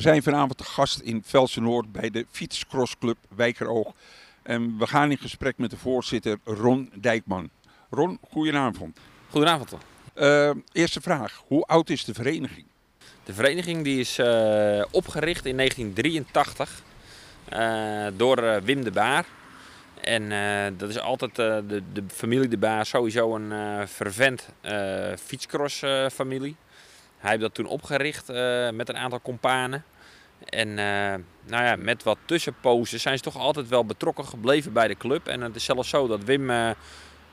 [0.00, 3.92] We zijn vanavond te gast in Velsen Noord bij de Fietscrossclub Wijkeroog.
[4.42, 7.50] En we gaan in gesprek met de voorzitter Ron Dijkman.
[7.90, 8.98] Ron, goedenavond.
[9.30, 9.74] Goedenavond.
[10.14, 12.66] Uh, eerste vraag, hoe oud is de vereniging?
[13.24, 16.82] De vereniging die is uh, opgericht in 1983
[17.52, 19.24] uh, door Wim de Baar.
[20.00, 20.28] En
[20.76, 24.48] dat is altijd de, de, familie de Baar sowieso een fervent
[25.24, 26.56] fietscross familie.
[27.18, 28.28] Hij heeft dat toen opgericht
[28.72, 29.84] met een aantal companen.
[30.44, 30.74] En
[31.46, 35.26] nou ja, met wat tussenposes zijn ze toch altijd wel betrokken gebleven bij de club.
[35.28, 36.50] En het is zelfs zo dat Wim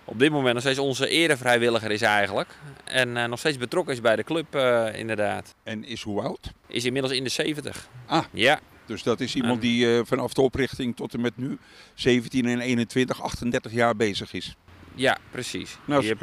[0.06, 2.50] op dit moment nog steeds onze erevrijwilliger is eigenlijk.
[2.84, 4.56] En uh, nog steeds betrokken is bij de club
[4.96, 5.56] inderdaad.
[5.64, 6.52] En is hoe oud?
[6.68, 7.90] Is inmiddels in de 70.
[8.06, 8.60] Ah, ja.
[8.86, 11.58] Dus dat is iemand die vanaf de oprichting tot en met nu
[11.94, 14.56] 17 en 21, 38 jaar bezig is.
[14.96, 15.78] Ja, precies.
[15.86, 16.16] Nou,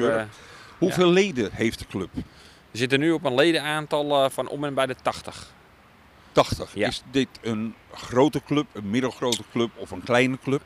[0.78, 1.12] Hoeveel ja.
[1.12, 2.08] leden heeft de club?
[2.70, 5.53] We zitten nu op een ledenaantal van om en bij de 80.
[6.34, 6.74] 80.
[6.74, 6.88] Ja.
[6.88, 10.62] Is dit een grote club, een middelgrote club of een kleine club?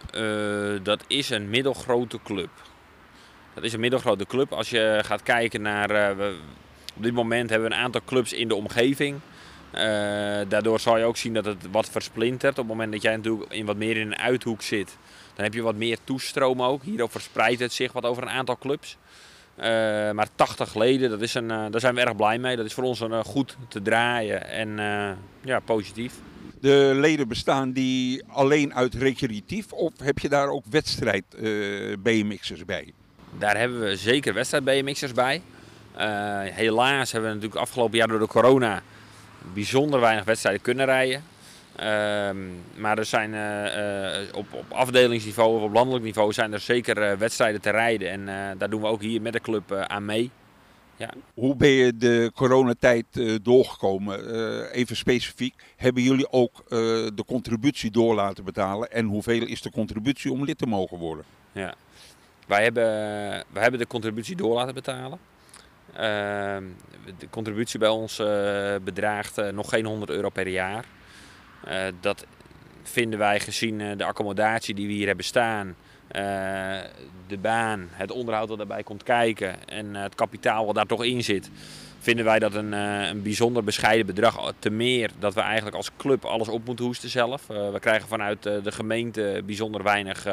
[0.83, 2.51] dat is een middelgrote club.
[3.59, 4.53] Dat is een middelgrote club.
[4.53, 5.91] Als je gaat kijken naar.
[5.91, 6.39] Uh, we,
[6.97, 9.21] op dit moment hebben we een aantal clubs in de omgeving.
[9.75, 9.81] Uh,
[10.49, 12.53] daardoor zal je ook zien dat het wat versplintert.
[12.53, 14.97] Op het moment dat jij natuurlijk in wat meer in een uithoek zit,
[15.35, 16.83] dan heb je wat meer toestroom ook.
[16.83, 18.97] Hierdoor verspreidt het zich wat over een aantal clubs.
[19.59, 19.65] Uh,
[20.11, 22.57] maar 80 leden, dat is een, daar zijn we erg blij mee.
[22.57, 24.77] Dat is voor ons een, goed te draaien en
[25.41, 26.15] ja, positief.
[26.61, 31.25] De leden bestaan die alleen uit recreatief of heb je daar ook wedstrijd
[32.03, 32.93] BMX'ers bij?
[33.39, 35.43] Daar hebben we zeker wedstrijd BMX'ers bij.
[36.53, 38.83] Helaas hebben we natuurlijk afgelopen jaar door de corona
[39.55, 41.23] bijzonder weinig wedstrijden kunnen rijden.
[41.81, 42.31] Uh,
[42.77, 47.61] maar er zijn uh, op, op afdelingsniveau of op landelijk niveau zijn er zeker wedstrijden
[47.61, 48.11] te rijden.
[48.11, 50.31] En daar doen we ook hier met de club aan mee.
[50.97, 51.11] Ja.
[51.35, 53.05] Hoe ben je de coronatijd
[53.43, 54.71] doorgekomen?
[54.71, 58.91] even specifiek, hebben jullie ook de contributie door laten betalen?
[58.93, 61.25] En hoeveel is de contributie om lid te mogen worden?
[61.53, 61.75] Ja.
[62.47, 62.85] Wij hebben,
[63.53, 65.19] wij hebben de contributie door laten betalen.
[65.93, 66.65] Ehm,
[67.19, 68.17] de contributie bij ons
[68.85, 70.85] bedraagt nog geen 100 euro per jaar.
[71.67, 72.27] Uh, dat
[72.83, 75.77] vinden wij gezien de accommodatie die we hier hebben staan,
[77.27, 81.25] de baan, het onderhoud dat daarbij komt kijken en het kapitaal wat daar toch in
[81.25, 81.51] zit,
[81.99, 84.53] vinden wij dat een, een bijzonder bescheiden bedrag.
[84.59, 87.47] Te meer dat we eigenlijk als club alles op moeten hoesten zelf.
[87.47, 90.27] we krijgen vanuit de gemeente bijzonder weinig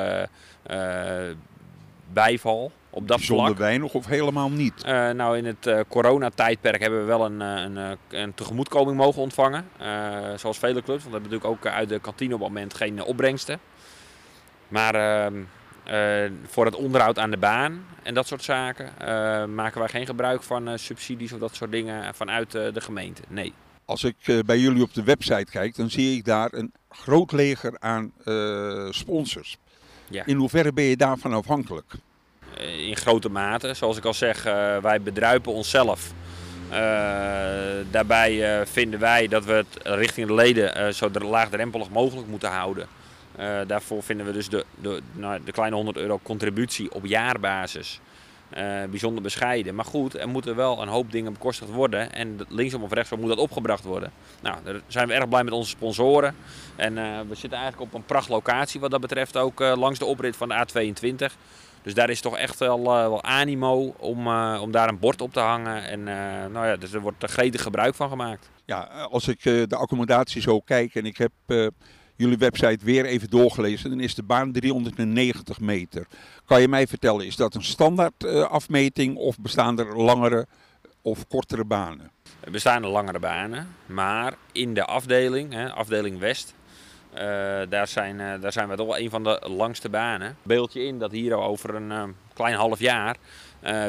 [2.14, 3.58] bijval op dat Bijzonder vlak.
[3.58, 4.84] weinig of helemaal niet?
[4.86, 9.68] Uh, nou, in het uh, coronatijdperk hebben we wel een, een, een tegemoetkoming mogen ontvangen.
[9.82, 9.88] Uh,
[10.36, 13.04] zoals vele clubs, want we hebben natuurlijk ook uit de kantine op het moment geen
[13.04, 13.60] opbrengsten.
[14.68, 18.94] Maar ehm, voor het onderhoud aan de baan en dat soort zaken
[19.56, 23.22] maken wij geen gebruik van subsidies of dat soort dingen vanuit de gemeente.
[23.28, 23.54] Nee.
[23.86, 24.16] Als ik
[24.46, 28.14] bij jullie op de website kijk, dan zie ik daar een groot leger aan
[28.90, 29.58] sponsors.
[30.10, 30.26] Ja.
[30.26, 31.94] In hoeverre ben je daarvan afhankelijk?
[32.58, 33.74] Eh, in grote mate.
[33.74, 36.12] Zoals ik al zeg, uh, wij bedruipen onszelf.
[36.72, 36.78] Uh,
[37.92, 42.88] daarbij uh, vinden wij dat we het richting de leden zo laagdrempelig mogelijk moeten houden.
[43.68, 48.00] daarvoor vinden we dus de, de, nou, de kleine 100 euro contributie op jaarbasis
[48.90, 49.76] bijzonder bescheiden.
[49.76, 52.14] Maar goed, er moeten wel een hoop dingen bekostigd worden.
[52.14, 54.12] En linksom of rechtsom moet dat opgebracht worden.
[54.42, 56.36] Nou, daar zijn we erg blij met onze sponsoren.
[56.76, 56.94] En
[57.28, 60.66] we zitten eigenlijk op een prachtlocatie wat dat betreft ook langs de oprit van de
[60.66, 61.34] A22.
[61.82, 64.28] Dus daar is toch echt wel, wel animo om,
[64.58, 65.84] om daar een bord op te hangen.
[65.84, 66.04] En
[66.52, 68.50] nou ja, dus er wordt gretig gebruik van gemaakt.
[68.66, 68.80] Ja,
[69.12, 71.32] als ik de accommodatie zo kijk en ik heb
[72.16, 76.08] jullie website weer even doorgelezen, dan is de baan 390 meter.
[76.46, 80.48] Kan je mij vertellen, is dat een standaard afmeting of bestaan er langere
[81.02, 82.12] of kortere banen?
[82.40, 86.54] Er bestaan er langere banen, maar in de afdeling, hè, afdeling West,
[87.14, 87.20] uh,
[87.70, 90.38] daar, zijn, uh, daar zijn we toch wel een van de langste banen.
[90.44, 93.18] Beeld je in dat hier over een klein half jaar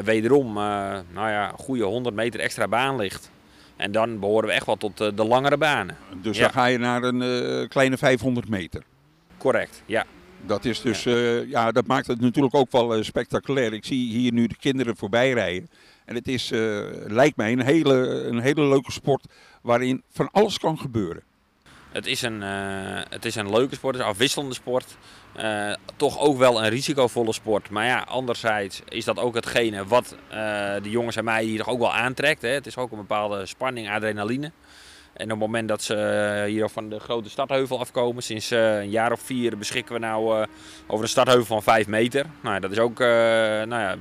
[0.03, 3.31] wederom nou ja, goede 100 meter extra baan ligt.
[3.77, 5.97] En dan behoren we echt wel tot de langere banen.
[6.21, 6.43] Dus ja.
[6.43, 8.83] dan ga je naar een kleine 500 meter?
[9.37, 10.05] Correct, ja.
[10.45, 11.43] Dat is dus, ja.
[11.47, 11.71] ja.
[11.71, 13.73] dat maakt het natuurlijk ook wel spectaculair.
[13.73, 15.69] Ik zie hier nu de kinderen voorbij rijden.
[16.05, 16.49] En het is,
[17.07, 19.25] lijkt mij, een hele, een hele leuke sport
[19.61, 21.23] waarin van alles kan gebeuren.
[21.91, 22.49] Het is een, uh,
[23.09, 24.97] het is een leuke sport, het is een afwisselende sport.
[25.39, 27.69] Uh, toch ook wel een risicovolle sport.
[27.69, 30.35] Maar ja, anderzijds is dat ook hetgene wat uh,
[30.81, 32.41] de jongens en mij hier ook wel aantrekt.
[32.41, 32.49] Hè.
[32.49, 34.51] Het is ook een bepaalde spanning, adrenaline.
[35.13, 39.11] En op het moment dat ze hier van de grote stadheuvel afkomen, sinds een jaar
[39.11, 40.45] of vier beschikken we nou
[40.87, 42.25] over een stadheuvel van 5 meter.
[42.41, 43.95] Nou, dat is ook nou ja,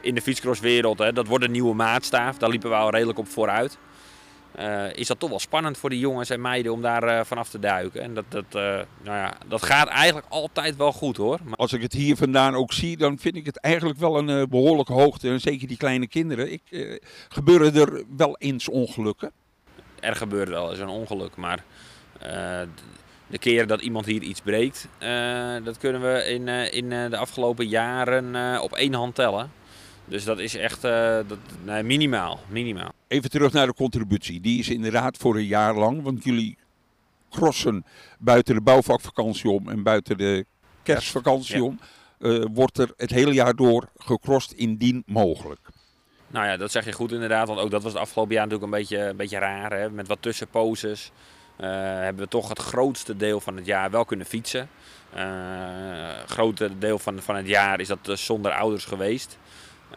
[0.00, 2.38] in de fietscrosswereld, dat wordt een nieuwe maatstaaf.
[2.38, 3.78] Daar liepen we al redelijk op vooruit.
[4.92, 8.02] Is dat toch wel spannend voor die jongens en meiden om daar vanaf te duiken.
[8.02, 8.84] En dat, dat, nou
[9.18, 11.38] ja, dat gaat eigenlijk altijd wel goed hoor.
[11.44, 11.56] Maar...
[11.56, 14.92] Als ik het hier vandaan ook zie, dan vind ik het eigenlijk wel een behoorlijke
[14.92, 15.28] hoogte.
[15.28, 16.52] En zeker die kleine kinderen.
[16.52, 16.98] Ik,
[17.28, 19.32] gebeuren er wel eens ongelukken?
[20.00, 21.64] Er gebeurt wel eens een ongeluk, maar
[23.26, 24.88] de keren dat iemand hier iets breekt,
[25.64, 29.52] dat kunnen we in, in de afgelopen jaren op één hand tellen.
[30.04, 32.92] Dus dat is echt dat, nee, minimaal, minimaal.
[33.14, 34.40] Even terug naar de contributie.
[34.40, 36.56] Die is inderdaad voor een jaar lang, want jullie
[37.30, 37.84] crossen
[38.18, 40.46] buiten de bouwvakvakantie om en buiten de
[40.82, 41.78] kerstvakantie om.
[42.52, 45.60] wordt er het hele jaar door gecrossed indien mogelijk.
[46.26, 47.48] Nou ja, dat zeg je goed inderdaad.
[47.48, 49.72] Want ook dat was het afgelopen jaar natuurlijk een beetje, een beetje raar.
[49.72, 49.90] Hè?
[49.90, 51.10] Met wat tussenposes.
[51.60, 54.68] Uh, hebben we toch het grootste deel van het jaar wel kunnen fietsen.
[55.16, 55.20] Uh,
[56.20, 59.38] het grote deel van, van het jaar is dat zonder ouders geweest.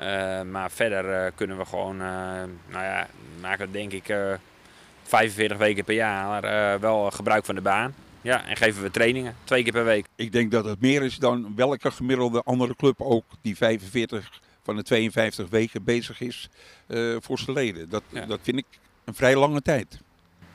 [0.01, 3.07] Uh, maar verder kunnen we gewoon, nou ja,
[3.41, 4.15] maken denk ik
[5.03, 6.41] 45 weken per jaar
[6.79, 7.93] wel gebruik van de baan.
[8.21, 10.05] Ja, en geven we trainingen, twee keer per week.
[10.15, 14.75] Ik denk dat het meer is dan welke gemiddelde andere club ook die 45 van
[14.75, 16.49] de 52 weken bezig is
[17.19, 17.89] voor zijn leden.
[17.89, 18.65] Dat, dat vind ik
[19.05, 19.99] een vrij lange tijd.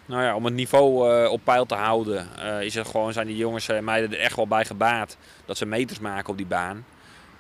[0.06, 3.26] Nou ja, om het niveau uh, op peil te houden, uh, is het gewoon, zijn
[3.26, 6.46] die jongens en meiden er echt wel bij gebaat dat ze meters maken op die
[6.46, 6.84] baan.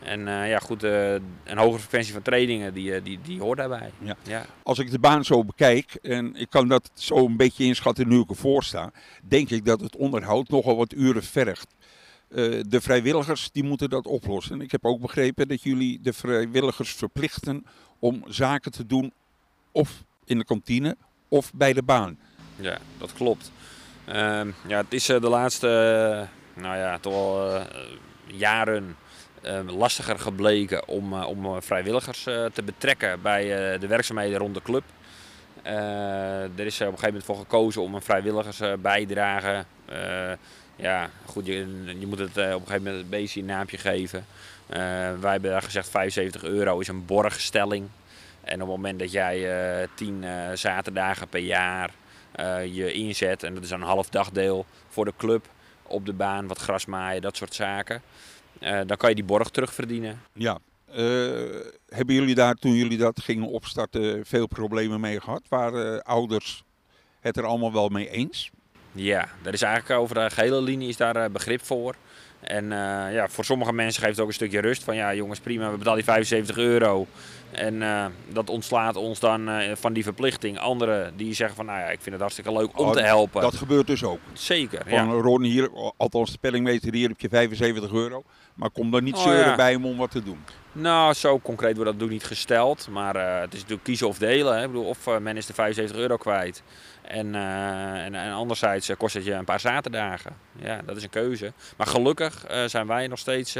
[0.04, 1.22] En uh, ja, goed, een
[1.58, 3.90] hogere frequentie van trainingen, die, die, die hoort daarbij.
[3.98, 4.16] Ja.
[4.22, 4.46] ja.
[4.62, 8.20] Als ik de baan zo bekijk, en ik kan dat zo een beetje inschatten nu
[8.20, 8.90] ik ervoor sta,
[9.22, 11.74] denk ik dat het onderhoud nogal wat uren vergt.
[12.68, 14.60] de vrijwilligers die moeten dat oplossen.
[14.60, 17.66] Ik heb ook begrepen dat jullie de vrijwilligers verplichten
[17.98, 19.12] om zaken te doen
[19.72, 20.96] of in de kantine
[21.28, 22.18] of bij de baan.
[22.56, 23.52] Ja, dat klopt.
[24.04, 25.68] Ehm, ja, het is de laatste,
[26.54, 27.62] nou ja, toch uh,
[28.26, 28.96] jaren
[29.66, 33.44] lastiger gebleken om, om vrijwilligers te betrekken bij
[33.78, 34.82] de werkzaamheden rond de club.
[35.62, 39.64] er is op een gegeven moment voor gekozen om een vrijwilligersbijdrage.
[40.76, 41.54] ja, goed, je,
[41.98, 44.26] je moet het op een gegeven moment een beetje een naampje geven.
[45.20, 47.88] wij hebben gezegd 75 euro is een borgstelling.
[48.40, 49.48] En op het moment dat jij
[49.94, 50.24] tien
[50.54, 51.90] zaterdagen per jaar
[52.72, 53.42] je inzet.
[53.42, 55.46] En dat is een half dagdeel voor de club
[55.82, 58.02] op de baan, wat gras maaien, dat soort zaken.
[58.62, 60.20] Uh, dan kan je die borg terugverdienen.
[60.32, 60.58] Ja.
[60.88, 60.96] Uh,
[61.88, 65.42] hebben jullie daar toen jullie dat gingen opstarten veel problemen mee gehad?
[65.48, 66.64] Waren ouders
[67.20, 68.50] het er allemaal wel mee eens?
[68.92, 71.94] Ja, dat is eigenlijk over de gehele linie is daar begrip voor.
[72.42, 74.84] En uh, ja, voor sommige mensen geeft het ook een stukje rust.
[74.84, 77.06] Van ja, jongens, prima, we betalen die 75 euro.
[77.50, 80.58] En uh, dat ontslaat ons dan uh, van die verplichting.
[80.58, 83.42] Anderen die zeggen van, nou ja, ik vind het hartstikke leuk om oh, te helpen.
[83.42, 84.18] Dat gebeurt dus ook.
[84.32, 85.12] Zeker, van, ja.
[85.12, 88.22] Ron hier, althans de pellingmeter hier heb je 75 euro.
[88.54, 89.56] Maar kom er niet oh, zeuren ja.
[89.56, 90.38] bij om wat te doen.
[90.72, 92.88] Nou, zo concreet wordt dat natuurlijk niet gesteld.
[92.90, 94.56] Maar het is natuurlijk kiezen of delen.
[94.56, 94.60] Hè.
[94.62, 96.62] Ik bedoel, of men is de 75 euro kwijt.
[97.12, 100.36] En, uh, en, en, anderzijds kost het je een paar zaterdagen.
[100.58, 101.52] Ja, dat is een keuze.
[101.76, 103.56] Maar gelukkig uh, zijn wij nog steeds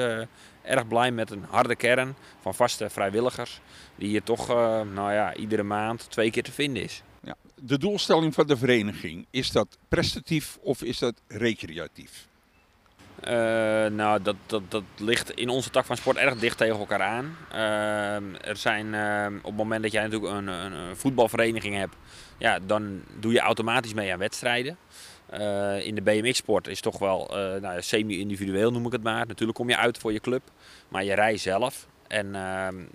[0.63, 3.61] erg blij met een harde kern van vaste vrijwilligers.
[3.97, 4.49] Die hier toch
[4.95, 7.03] nou ja, iedere maand twee keer te vinden is.
[7.23, 12.27] Ja, de doelstelling van de vereniging, is dat prestatief of is dat recreatief?
[13.29, 13.31] Uh,
[13.87, 17.37] nou, dat, dat, dat ligt in onze tak van sport erg dicht tegen elkaar aan.
[17.55, 21.95] Uh, er zijn, uh, op het moment dat jij natuurlijk een, een, een, voetbalvereniging hebt,
[22.39, 24.77] ja, dan doe je automatisch mee aan wedstrijden.
[25.27, 29.27] Eh, in de BMX-sport is toch wel nou, semi-individueel, noem ik het maar.
[29.27, 30.43] Natuurlijk kom je uit voor je club,
[30.89, 31.87] maar je rijdt zelf.
[32.07, 32.33] En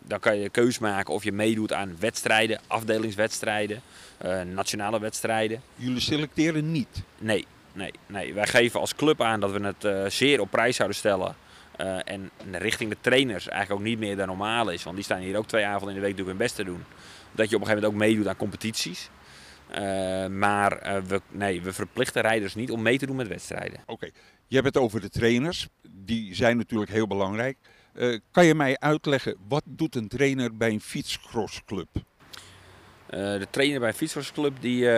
[0.04, 3.82] dan kan je keus maken of je meedoet aan wedstrijden, afdelingswedstrijden,
[4.54, 5.62] nationale wedstrijden.
[5.76, 7.04] Jullie selecteren niet?
[7.18, 7.46] Nee,
[7.78, 8.34] nee, nee.
[8.34, 11.36] Wij geven als club aan dat we het uh, zeer op prijs zouden stellen.
[11.82, 14.84] Uh, en richting de trainers eigenlijk ook niet meer dan normaal is.
[14.84, 16.84] Want die staan hier ook twee avonden in de week hun best te doen.
[17.32, 19.10] Dat je op een gegeven moment ook meedoet aan competities.
[19.72, 23.80] Uh, maar we, nee, we verplichten rijders niet om mee te doen met wedstrijden.
[23.86, 24.10] Oké,
[24.48, 25.68] je hebt het over de trainers.
[25.90, 27.58] Die zijn natuurlijk heel belangrijk.
[28.32, 31.90] kan je mij uitleggen, wat doet een trainer bij een fietscrossclub?
[33.10, 34.90] de trainer bij een fietscrossclub die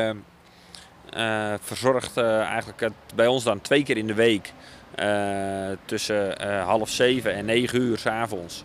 [1.62, 4.54] verzorgt uh, eigenlijk het, bij ons dan twee keer in de week
[5.00, 8.64] uh, tussen half zeven en negen uur s avonds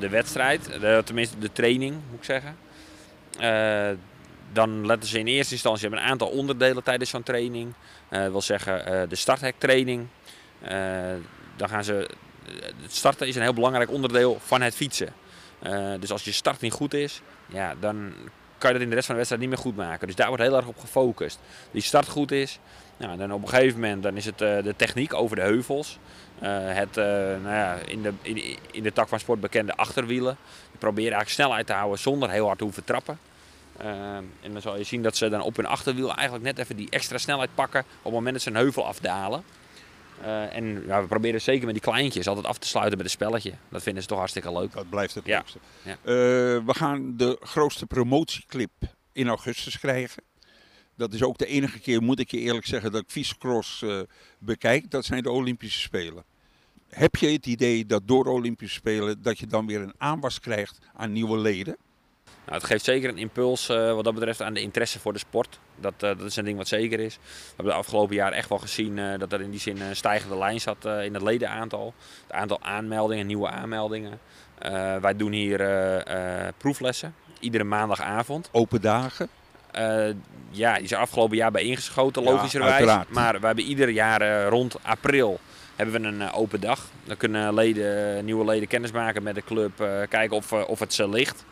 [0.00, 0.64] de wedstrijd.
[0.80, 2.56] De, tenminste de training moet ik zeggen.
[4.52, 7.74] dan letten ze in eerste instantie op een aantal onderdelen tijdens zo'n training.
[8.08, 10.06] dat wil zeggen de starthektraining.
[11.56, 12.10] dan gaan ze,
[12.82, 15.12] het starten is een heel belangrijk onderdeel van het fietsen.
[16.00, 18.12] dus als je start niet goed is, ja, dan
[18.60, 20.06] kan je dat in de rest van de wedstrijd niet meer goed maken.
[20.06, 21.38] Dus daar wordt heel erg op gefocust.
[21.70, 22.58] Die start goed is.
[22.96, 25.98] Nou, dan op een gegeven moment dan is het uh, de techniek over de heuvels.
[26.42, 27.04] Uh, het uh,
[27.42, 28.12] nou ja, in, de,
[28.70, 30.36] in, de tak van sport bekende achterwielen.
[30.72, 33.18] Je probeert eigenlijk snelheid te houden zonder heel hard te hoeven trappen.
[34.42, 36.90] en dan zal je zien dat ze dan op hun achterwiel eigenlijk net even die
[36.90, 39.44] extra snelheid pakken op het moment dat ze een heuvel afdalen.
[40.22, 43.12] Uh, en ja, we proberen zeker met die kleintjes altijd af te sluiten met een
[43.12, 43.52] spelletje.
[43.68, 44.72] Dat vinden ze toch hartstikke leuk.
[44.72, 45.58] Dat blijft het leukste.
[45.82, 45.90] Ja.
[45.92, 45.96] Uh,
[46.66, 48.70] we gaan de grootste promotieclip
[49.12, 50.22] in augustus krijgen.
[50.96, 54.00] Dat is ook de enige keer, moet ik je eerlijk zeggen, dat ik Viescross uh,
[54.38, 54.90] bekijk.
[54.90, 56.24] Dat zijn de Olympische Spelen.
[56.88, 60.78] Heb je het idee dat door Olympische Spelen dat je dan weer een aanwas krijgt
[60.94, 61.76] aan nieuwe leden?
[62.50, 65.18] Nou, het geeft zeker een impuls uh, wat dat betreft aan de interesse voor de
[65.18, 65.58] sport.
[65.76, 67.14] Dat, uh, dat is een ding wat zeker is.
[67.14, 69.96] We hebben de afgelopen jaar echt wel gezien uh, dat er in die zin een
[69.96, 71.94] stijgende lijn zat in het ledenaantal.
[72.26, 74.18] Het aantal aanmeldingen, nieuwe aanmeldingen.
[75.00, 75.58] wij doen hier
[76.56, 78.48] proeflessen, iedere maandagavond.
[78.52, 79.28] Open dagen?
[80.50, 82.84] ja, die zijn afgelopen jaar bijeengeschoten, logischerwijs.
[82.84, 85.40] Ja, maar we hebben ieder jaar rond april
[85.76, 86.88] hebben we een open dag.
[87.04, 89.72] Dan kunnen leden, nieuwe leden kennis maken met de club,
[90.08, 91.44] kijken of, of het ze ligt.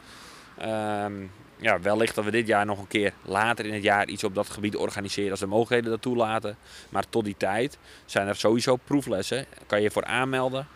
[0.63, 4.25] Um, ja, wellicht dat we dit jaar nog een keer later in het jaar iets
[4.25, 6.57] op dat gebied organiseren als de mogelijkheden dat toelaten.
[6.89, 9.47] Maar tot die tijd zijn er sowieso proeflessen.
[9.67, 10.67] Kan je voor aanmelden.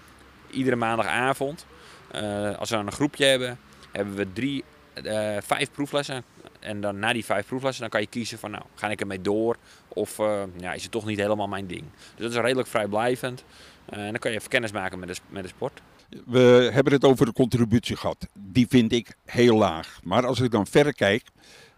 [0.51, 1.67] Iedere maandagavond.
[2.15, 3.59] Uh, als we dan een groepje hebben,
[3.93, 4.65] hebben we drie,
[5.03, 6.25] uh, vijf proeflessen.
[6.61, 9.21] En dan na die vijf proeflessen dan kan je kiezen van nou, ga ik ermee
[9.21, 9.57] door
[9.89, 11.85] of uh, ja, is het toch niet helemaal mijn ding.
[12.15, 13.45] Dus dat is redelijk vrijblijvend.
[13.87, 15.81] en dan kan je even kennis maken met de, met de sport.
[16.27, 18.29] We hebben het over de contributie gehad.
[18.35, 20.01] Die vind ik heel laag.
[20.03, 21.23] Maar als ik dan verder kijk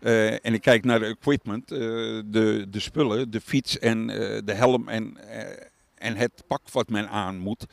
[0.04, 1.78] uh, en ik kijk naar de equipment, uh,
[2.26, 5.18] de, de spullen, de fiets en uh, de helm en,
[5.94, 7.66] en het pak wat men aan moet,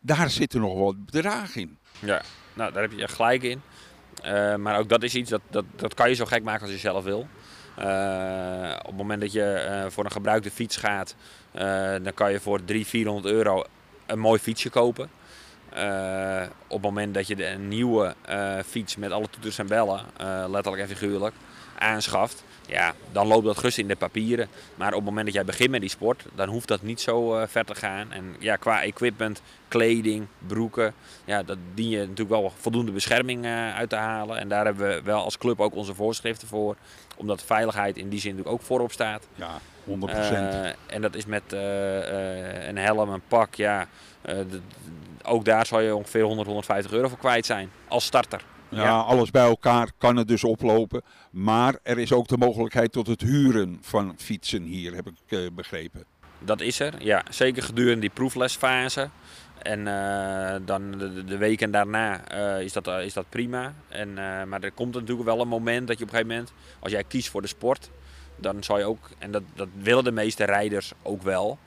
[0.00, 1.78] daar zitten nog wat bedragen in.
[1.98, 2.22] Ja,
[2.54, 3.60] nou daar heb je gelijk in.
[4.60, 6.78] maar ook dat is iets dat, dat, dat kan je zo gek maken als je
[6.78, 7.28] zelf wil.
[8.78, 11.14] op het moment dat je voor een gebruikte fiets gaat,
[12.02, 13.64] dan kan je voor 300, 400 euro
[14.06, 15.10] een mooi fietsje kopen.
[15.76, 20.00] Uh, op het moment dat je een nieuwe uh, fiets met alle toeters en bellen,
[20.20, 21.34] uh, letterlijk en figuurlijk,
[21.78, 24.48] aanschaft, ja, dan loopt dat gerust in de papieren.
[24.74, 27.46] Maar op het moment dat jij begint met die sport, dan hoeft dat niet zo
[27.46, 28.12] ver te gaan.
[28.12, 30.94] En ja, qua equipment, kleding, broeken,
[31.24, 34.38] ja, dat dien je natuurlijk wel voldoende bescherming uit te halen.
[34.38, 36.76] En daar hebben we wel als club ook onze voorschriften voor,
[37.18, 39.26] omdat veiligheid in die zin natuurlijk ook voorop staat.
[39.34, 40.76] Ja, 100%.
[40.86, 43.86] en dat is met een helm, een pak, ja,
[44.22, 44.60] de,
[45.22, 48.42] ook daar zal je ongeveer 100, 150 euro voor kwijt zijn als starter.
[48.68, 51.02] Ja, alles bij elkaar kan het dus oplopen.
[51.30, 55.46] Maar er is ook de mogelijkheid tot het huren van fietsen hier, heb ik uh,
[55.52, 56.04] begrepen.
[56.38, 57.22] Dat is er, ja.
[57.30, 59.10] Zeker gedurende die proeflesfase.
[59.62, 63.74] En uh, dan de, de, weken daarna uh, is, dat, is dat prima.
[63.88, 64.14] En,
[64.48, 67.04] maar er komt natuurlijk wel een moment dat je op een gegeven moment, als jij
[67.04, 67.90] kiest voor de sport,
[68.36, 71.58] dan zal je ook, en dat, dat willen de meeste rijders ook wel,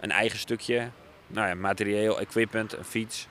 [0.00, 0.90] een eigen stukje
[1.28, 3.28] nou ja, materieel, equipment, een fiets.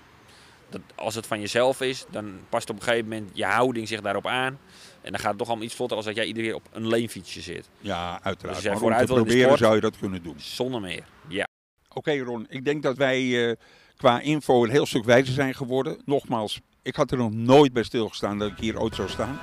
[0.69, 4.01] Dat, als het van jezelf is, dan past op een gegeven moment je houding zich
[4.01, 4.59] daarop aan.
[5.01, 6.88] En dan gaat het toch allemaal iets vlotter als dat jij iedere keer op een
[6.88, 7.69] leenfietsje zit.
[7.79, 8.62] Ja, uiteraard.
[8.62, 10.36] Dus maar om te proberen sport, zou je dat kunnen doen.
[10.38, 11.47] Zonder meer, ja.
[11.93, 13.57] Oké Ron, ik denk dat wij
[13.98, 15.98] qua info een heel stuk wijzer zijn geworden.
[16.06, 19.38] Nogmaals, ik had er nog nooit bij stilgestaan dat ik hier ooit zou staan.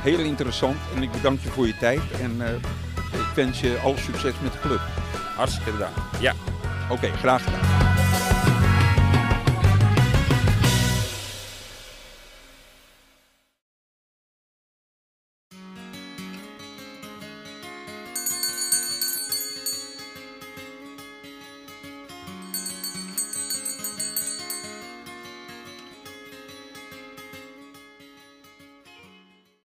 [0.00, 2.00] Heel interessant en ik bedank je voor je tijd.
[2.20, 2.54] En uh,
[3.20, 4.80] ik wens je alle succes met de club.
[5.36, 6.34] Hartstikke bedankt, ja.
[6.90, 7.71] Oké, graag gedaan.